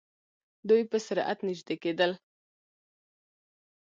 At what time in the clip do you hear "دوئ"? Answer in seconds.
0.67-0.83